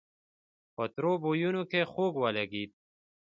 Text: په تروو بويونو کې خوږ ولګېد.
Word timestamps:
په 0.75 0.83
تروو 0.93 1.21
بويونو 1.23 1.63
کې 1.71 1.81
خوږ 1.91 2.13
ولګېد. 2.19 2.71